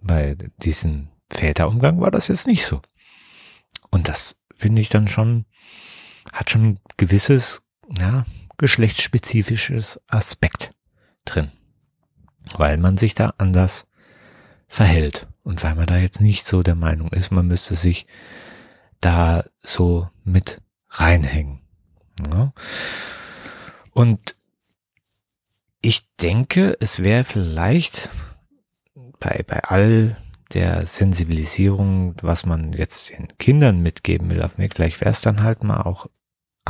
[0.00, 2.80] bei diesem Väterumgang war das jetzt nicht so.
[3.90, 5.44] Und das finde ich dann schon
[6.32, 7.62] hat schon ein gewisses,
[7.96, 8.24] ja,
[8.58, 10.70] geschlechtsspezifisches Aspekt
[11.24, 11.52] drin,
[12.56, 13.86] weil man sich da anders
[14.66, 18.06] verhält und weil man da jetzt nicht so der Meinung ist, man müsste sich
[19.00, 20.60] da so mit
[20.90, 21.60] reinhängen.
[22.28, 22.52] Ja.
[23.92, 24.36] Und
[25.80, 28.10] ich denke, es wäre vielleicht
[29.20, 30.16] bei, bei all
[30.52, 35.20] der Sensibilisierung, was man jetzt den Kindern mitgeben will auf dem Weg, vielleicht wäre es
[35.20, 36.06] dann halt mal auch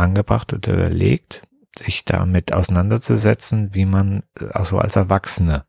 [0.01, 1.43] angebracht oder überlegt,
[1.79, 5.65] sich damit auseinanderzusetzen, wie man also als Erwachsene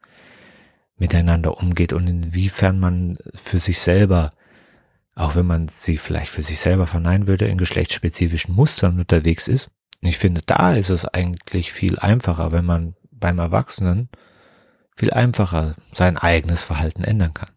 [0.98, 4.34] miteinander umgeht und inwiefern man für sich selber,
[5.16, 9.72] auch wenn man sie vielleicht für sich selber verneinen würde, in geschlechtsspezifischen Mustern unterwegs ist.
[10.02, 14.10] Und ich finde, da ist es eigentlich viel einfacher, wenn man beim Erwachsenen
[14.96, 17.50] viel einfacher sein eigenes Verhalten ändern kann.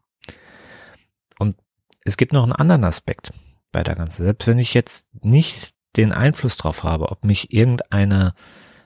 [1.39, 1.57] Und
[2.05, 3.33] es gibt noch einen anderen Aspekt
[3.73, 4.25] bei der ganzen.
[4.25, 8.35] Selbst wenn ich jetzt nicht den Einfluss drauf habe, ob mich irgendeine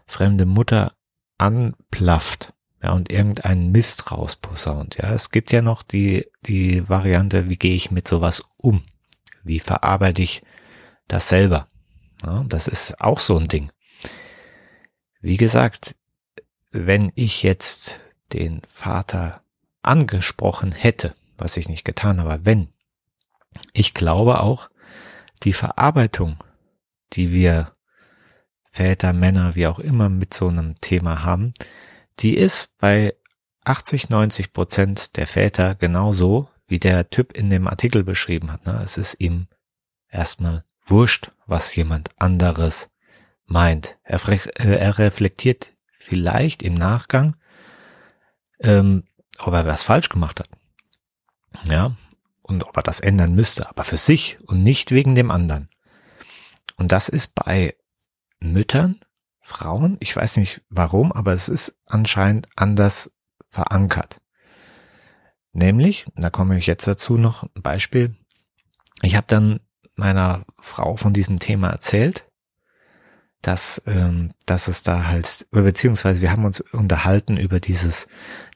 [0.07, 0.95] fremde Mutter
[1.38, 5.12] anplafft, ja, und irgendeinen Mist rausposaunt, ja.
[5.12, 8.85] Es gibt ja noch die, die Variante, wie gehe ich mit sowas um?
[9.42, 10.42] Wie verarbeite ich
[11.09, 11.69] das selber?
[12.25, 13.71] Ja, das ist auch so ein Ding.
[15.21, 15.97] Wie gesagt,
[16.71, 18.01] wenn ich jetzt
[18.33, 19.42] den Vater
[19.83, 22.69] angesprochen hätte, was ich nicht getan habe, wenn,
[23.73, 24.69] ich glaube auch,
[25.42, 26.38] die Verarbeitung,
[27.12, 27.73] die wir
[28.64, 31.55] Väter, Männer, wie auch immer mit so einem Thema haben,
[32.19, 33.14] die ist bei
[33.64, 38.66] 80, 90 Prozent der Väter genauso, wie der Typ in dem Artikel beschrieben hat.
[38.66, 38.81] Ne?
[38.83, 39.49] Es ist ihm
[40.11, 42.92] erstmal wurscht, was jemand anderes
[43.47, 43.97] meint.
[44.03, 47.37] Er, äh, er reflektiert vielleicht im Nachgang,
[48.61, 49.05] ähm,
[49.38, 50.49] ob er was falsch gemacht hat.
[51.64, 51.97] Ja,
[52.42, 55.69] und ob er das ändern müsste, aber für sich und nicht wegen dem anderen.
[56.76, 57.74] Und das ist bei
[58.38, 59.00] Müttern,
[59.40, 63.12] Frauen, ich weiß nicht warum, aber es ist anscheinend anders
[63.48, 64.20] verankert.
[65.52, 68.16] Nämlich, da komme ich jetzt dazu noch ein Beispiel.
[69.02, 69.60] Ich habe dann
[69.94, 72.26] meiner Frau von diesem Thema erzählt
[73.46, 78.08] dass, ähm, dass es da halt, beziehungsweise wir haben uns unterhalten über dieses,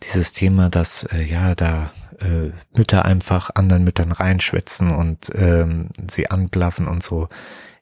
[0.02, 6.28] dieses Thema, dass äh, ja da äh, Mütter einfach anderen Müttern reinschwätzen und ähm, sie
[6.30, 7.28] anblaffen und so,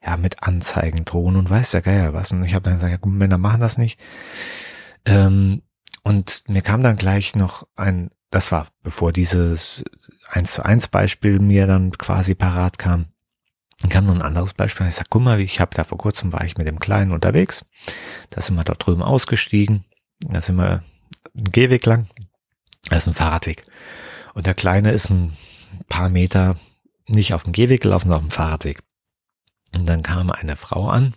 [0.08, 2.32] ja, mit Anzeigen drohen und weiß der Geier was.
[2.32, 4.00] Und ich habe dann gesagt, ja, Männer machen das nicht.
[5.04, 5.62] Ähm,
[6.02, 9.84] und mir kam dann gleich noch ein, das war bevor dieses
[10.30, 13.06] eins zu eins Beispiel mir dann quasi parat kam,
[13.80, 14.86] dann kam noch ein anderes Beispiel.
[14.88, 17.66] Ich sag, guck mal, ich habe da vor kurzem war ich mit dem Kleinen unterwegs.
[18.30, 19.84] Da sind wir dort drüben ausgestiegen.
[20.20, 20.82] Da sind wir
[21.36, 22.08] einen Gehweg lang.
[22.88, 23.62] Das ist ein Fahrradweg.
[24.32, 25.36] Und der Kleine ist ein
[25.88, 26.56] paar Meter
[27.06, 28.82] nicht auf dem Gehweg gelaufen, sondern auf dem Fahrradweg.
[29.78, 31.14] Und dann kam eine Frau an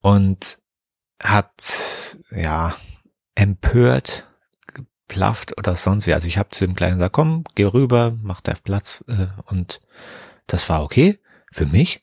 [0.00, 0.58] und
[1.22, 2.74] hat, ja,
[3.34, 4.28] empört
[4.66, 6.14] geplafft oder sonst wie.
[6.14, 9.80] Also ich habe zu dem Kleinen gesagt, komm, geh rüber, mach da Platz äh, und
[10.46, 11.20] das war okay
[11.52, 12.02] für mich.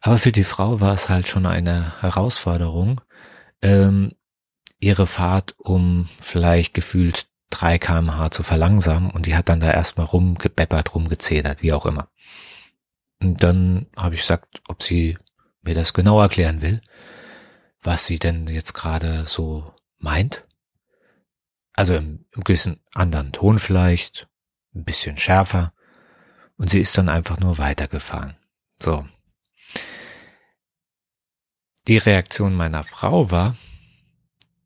[0.00, 3.00] Aber für die Frau war es halt schon eine Herausforderung,
[3.62, 4.12] ähm,
[4.80, 10.06] ihre Fahrt um vielleicht gefühlt drei kmh zu verlangsamen und die hat dann da erstmal
[10.06, 12.08] rumgebeppert, rumgezedert, wie auch immer.
[13.22, 15.16] Und dann habe ich gesagt, ob sie
[15.62, 16.80] mir das genau erklären will,
[17.80, 20.44] was sie denn jetzt gerade so meint.
[21.72, 24.28] Also im, im gewissen anderen Ton vielleicht,
[24.74, 25.72] ein bisschen schärfer.
[26.56, 28.36] Und sie ist dann einfach nur weitergefahren.
[28.82, 29.06] So.
[31.86, 33.56] Die Reaktion meiner Frau war,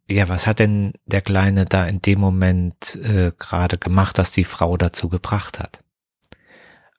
[0.09, 4.45] ja, was hat denn der Kleine da in dem Moment äh, gerade gemacht, dass die
[4.45, 5.83] Frau dazu gebracht hat?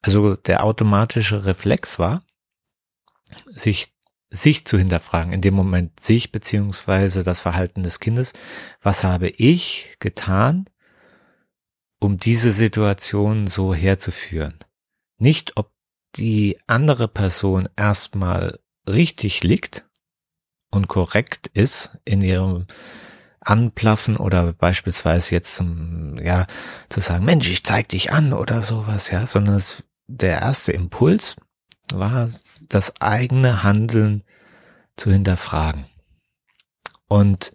[0.02, 2.24] Also der automatische Reflex war,
[3.48, 3.94] sich
[4.30, 8.34] sich zu hinterfragen, in dem Moment sich beziehungsweise das Verhalten des Kindes,
[8.82, 10.70] was habe ich getan,
[12.00, 14.60] um diese Situation so herzuführen?
[15.18, 15.72] Nicht, ob
[16.16, 19.86] die andere Person erstmal richtig liegt
[20.72, 22.68] und korrekt ist in ihrem
[23.48, 26.48] Anplaffen oder beispielsweise jetzt zum, ja,
[26.90, 31.38] zu sagen, Mensch, ich zeig dich an oder sowas, ja, sondern es, der erste Impuls
[31.94, 32.28] war,
[32.68, 34.24] das eigene Handeln
[34.98, 35.86] zu hinterfragen.
[37.08, 37.52] Und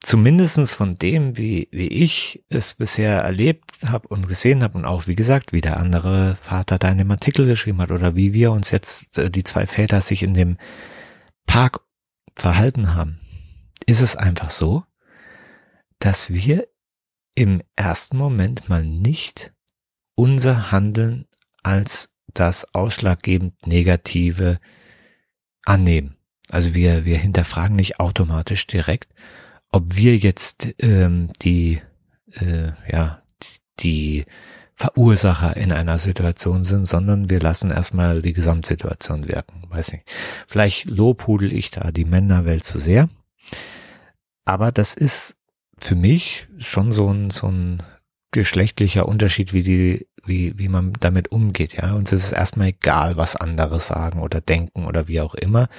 [0.00, 5.06] zumindestens von dem, wie, wie ich es bisher erlebt habe und gesehen habe und auch,
[5.06, 8.52] wie gesagt, wie der andere Vater da in dem Artikel geschrieben hat oder wie wir
[8.52, 10.56] uns jetzt, äh, die zwei Väter sich in dem
[11.44, 11.80] Park
[12.36, 13.20] verhalten haben,
[13.86, 14.84] ist es einfach so,
[15.98, 16.68] dass wir
[17.34, 19.52] im ersten Moment mal nicht
[20.14, 21.26] unser Handeln
[21.62, 24.58] als das ausschlaggebend Negative
[25.64, 26.16] annehmen.
[26.48, 29.14] Also wir, wir hinterfragen nicht automatisch direkt,
[29.70, 31.80] ob wir jetzt ähm, die,
[32.32, 33.22] äh, ja,
[33.80, 34.24] die
[34.78, 39.62] Verursacher in einer Situation sind, sondern wir lassen erstmal die Gesamtsituation wirken.
[39.70, 40.04] Weiß nicht.
[40.46, 43.08] Vielleicht lobhudel ich da die Männerwelt zu sehr.
[44.44, 45.36] Aber das ist
[45.78, 47.82] für mich schon so ein, so ein
[48.32, 51.94] geschlechtlicher Unterschied, wie die, wie, wie man damit umgeht, ja.
[51.94, 55.70] Uns ist es erstmal egal, was andere sagen oder denken oder wie auch immer.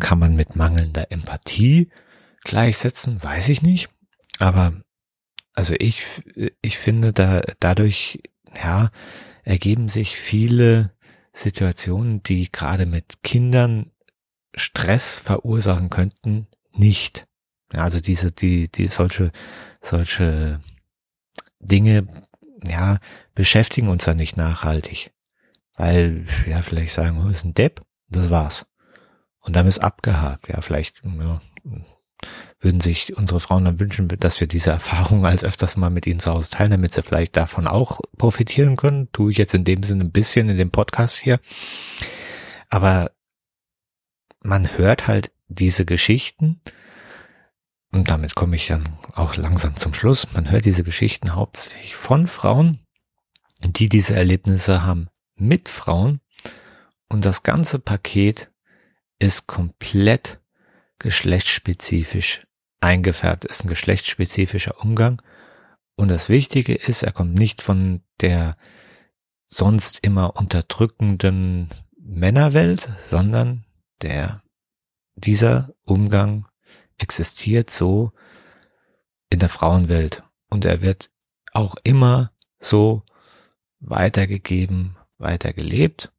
[0.00, 1.88] Kann man mit mangelnder Empathie
[2.42, 3.22] gleichsetzen?
[3.22, 3.88] Weiß ich nicht.
[4.38, 4.74] Aber
[5.54, 6.22] also ich,
[6.60, 8.20] ich finde, da, dadurch,
[8.56, 8.90] ja,
[9.44, 10.90] ergeben sich viele
[11.32, 13.90] Situationen, die gerade mit Kindern
[14.54, 17.26] Stress verursachen könnten, nicht.
[17.72, 19.32] Ja, also diese, die, die solche,
[19.80, 20.60] solche
[21.60, 22.06] Dinge,
[22.66, 22.98] ja,
[23.34, 25.12] beschäftigen uns dann nicht nachhaltig.
[25.76, 28.66] Weil, ja, vielleicht sagen, oh, ist ein Depp, das war's.
[29.40, 30.48] Und dann ist abgehakt.
[30.48, 31.40] Ja, vielleicht, ja,
[32.60, 36.20] würden sich unsere Frauen dann wünschen, dass wir diese Erfahrung als öfters mal mit ihnen
[36.20, 39.10] zu Hause teilen, damit sie vielleicht davon auch profitieren können.
[39.12, 41.40] Tue ich jetzt in dem Sinne ein bisschen in dem Podcast hier.
[42.68, 43.10] Aber
[44.42, 46.60] man hört halt diese Geschichten
[47.92, 50.32] und damit komme ich dann auch langsam zum Schluss.
[50.32, 52.80] Man hört diese Geschichten hauptsächlich von Frauen,
[53.62, 56.20] die diese Erlebnisse haben mit Frauen
[57.08, 58.50] und das ganze Paket
[59.18, 60.40] ist komplett
[60.98, 62.46] geschlechtsspezifisch
[62.80, 65.22] eingefärbt, ist ein geschlechtsspezifischer Umgang.
[65.96, 68.56] Und das Wichtige ist, er kommt nicht von der
[69.48, 73.64] sonst immer unterdrückenden Männerwelt, sondern
[74.02, 74.42] der,
[75.14, 76.46] dieser Umgang
[76.98, 78.12] existiert so
[79.30, 80.22] in der Frauenwelt.
[80.50, 81.10] Und er wird
[81.52, 83.02] auch immer so
[83.80, 86.12] weitergegeben, weitergelebt.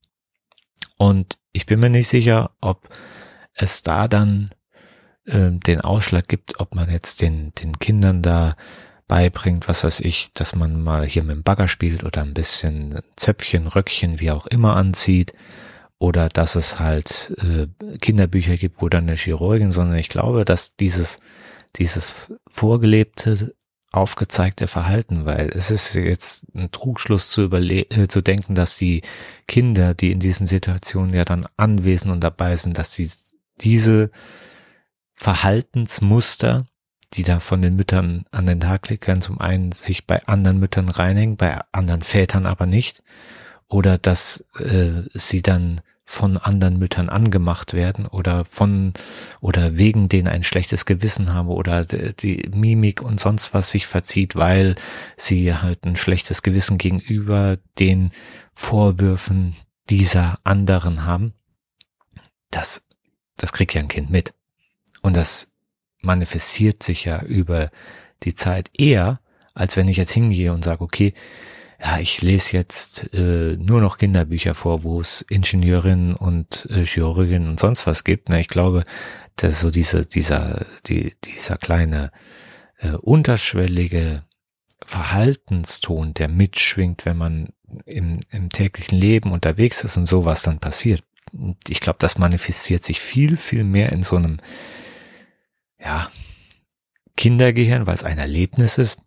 [0.98, 2.90] Und ich bin mir nicht sicher, ob
[3.54, 4.50] es da dann
[5.26, 8.56] äh, den Ausschlag gibt, ob man jetzt den, den Kindern da
[9.08, 13.00] beibringt, was weiß ich, dass man mal hier mit dem Bagger spielt oder ein bisschen
[13.16, 15.34] Zöpfchen, Röckchen, wie auch immer anzieht.
[15.98, 17.68] Oder dass es halt äh,
[18.00, 21.20] Kinderbücher gibt, wo dann eine Chirurgin, sondern ich glaube, dass dieses,
[21.78, 23.56] dieses vorgelebte,
[23.92, 29.04] aufgezeigte Verhalten, weil es ist jetzt ein Trugschluss zu überle äh, zu denken, dass die
[29.48, 33.10] Kinder, die in diesen Situationen ja dann anwesend und dabei sind, dass die
[33.62, 34.12] diese
[35.16, 36.68] Verhaltensmuster,
[37.14, 40.90] die da von den Müttern an den Tag legen, zum einen sich bei anderen Müttern
[40.90, 43.02] reinhängen, bei anderen Vätern aber nicht,
[43.68, 48.94] oder dass äh, sie dann von anderen Müttern angemacht werden oder von
[49.42, 54.36] oder wegen denen ein schlechtes Gewissen haben oder die Mimik und sonst was sich verzieht,
[54.36, 54.76] weil
[55.18, 58.12] sie halt ein schlechtes Gewissen gegenüber den
[58.54, 59.56] Vorwürfen
[59.90, 61.34] dieser anderen haben.
[62.52, 62.86] Das,
[63.38, 64.34] das kriegt ja ein Kind mit.
[65.06, 65.54] Und das
[66.02, 67.70] manifestiert sich ja über
[68.24, 69.20] die Zeit eher,
[69.54, 71.14] als wenn ich jetzt hingehe und sage, okay,
[71.80, 77.48] ja, ich lese jetzt äh, nur noch Kinderbücher vor, wo es Ingenieurinnen und äh, Chirurginnen
[77.48, 78.30] und sonst was gibt.
[78.30, 78.84] Na, ich glaube,
[79.36, 82.12] dass so diese, dieser, die, dieser kleine
[82.80, 84.24] äh, unterschwellige
[84.84, 87.50] Verhaltenston, der mitschwingt, wenn man
[87.86, 91.04] im, im täglichen Leben unterwegs ist und sowas dann passiert.
[91.68, 94.40] Ich glaube, das manifestiert sich viel, viel mehr in so einem
[95.86, 96.10] ja,
[97.16, 99.00] Kindergehirn, weil es ein Erlebnis ist,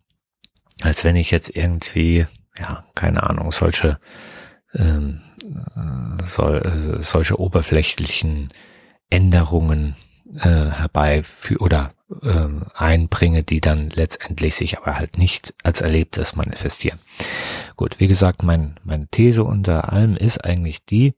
[0.81, 2.25] als wenn ich jetzt irgendwie,
[2.57, 3.99] ja, keine Ahnung, solche,
[4.73, 8.49] ähm, äh, sol, äh, solche oberflächlichen
[9.09, 9.95] Änderungen
[10.35, 16.99] äh, herbeiführe oder äh, einbringe, die dann letztendlich sich aber halt nicht als Erlebtes manifestieren.
[17.75, 21.13] Gut, wie gesagt, mein, meine These unter allem ist eigentlich die,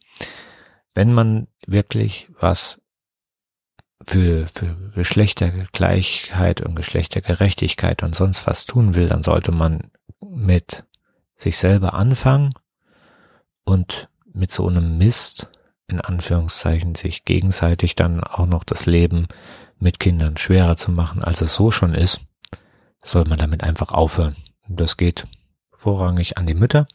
[0.94, 2.81] wenn man wirklich was
[4.06, 9.92] für, für Geschlechtergleichheit und Geschlechtergerechtigkeit und sonst was tun will, dann sollte man
[10.22, 10.84] mit
[11.36, 12.54] sich selber anfangen
[13.64, 15.48] und mit so einem Mist,
[15.88, 19.28] in Anführungszeichen, sich gegenseitig dann auch noch das Leben
[19.80, 22.22] mit Kindern schwerer zu machen, als es so schon ist,
[23.04, 24.36] soll man damit einfach aufhören.
[24.68, 25.28] Das geht
[25.72, 26.88] vorrangig an die Mütter.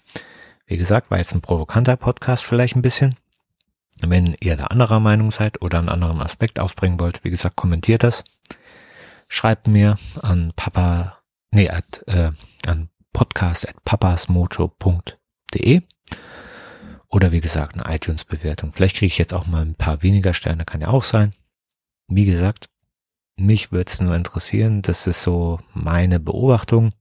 [0.67, 3.17] Wie gesagt, war jetzt ein provokanter Podcast vielleicht ein bisschen.
[4.01, 8.03] Wenn ihr da anderer Meinung seid oder einen anderen Aspekt aufbringen wollt, wie gesagt, kommentiert
[8.03, 8.25] das.
[9.29, 11.19] Schreibt mir an papa,
[11.51, 12.33] nee, at, äh,
[12.67, 15.83] an podcast at papasmojo.de
[17.09, 18.73] oder wie gesagt eine iTunes-Bewertung.
[18.73, 21.33] Vielleicht kriege ich jetzt auch mal ein paar weniger Sterne, kann ja auch sein.
[22.09, 22.69] Wie gesagt,
[23.37, 26.93] mich würde es nur interessieren, das ist so meine Beobachtung.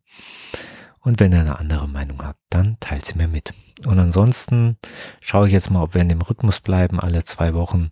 [1.05, 3.53] Und wenn ihr eine andere Meinung habt, dann teilt sie mir mit.
[3.85, 4.77] Und ansonsten
[5.21, 7.91] schaue ich jetzt mal, ob wir in dem Rhythmus bleiben, alle zwei Wochen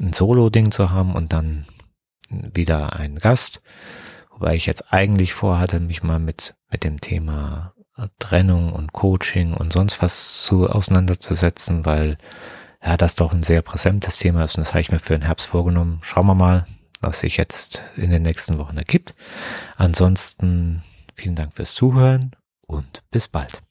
[0.00, 1.66] ein Solo-Ding zu haben und dann
[2.28, 3.62] wieder einen Gast.
[4.30, 7.74] Wobei ich jetzt eigentlich vorhatte, mich mal mit, mit dem Thema
[8.18, 12.18] Trennung und Coaching und sonst was zu auseinanderzusetzen, weil
[12.84, 15.24] ja, das doch ein sehr präsentes Thema ist und das habe ich mir für den
[15.24, 16.00] Herbst vorgenommen.
[16.02, 16.66] Schauen wir mal,
[17.00, 19.14] was sich jetzt in den nächsten Wochen ergibt.
[19.76, 20.82] Ansonsten
[21.16, 22.36] vielen Dank fürs Zuhören
[22.66, 23.62] und bis bald.